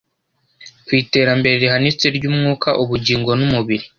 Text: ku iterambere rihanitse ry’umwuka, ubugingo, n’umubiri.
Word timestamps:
ku 0.85 0.89
iterambere 1.01 1.55
rihanitse 1.63 2.05
ry’umwuka, 2.15 2.69
ubugingo, 2.83 3.29
n’umubiri. 3.39 3.85